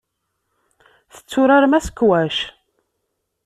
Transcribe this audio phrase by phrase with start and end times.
[1.13, 2.37] Tetturarem asekwac?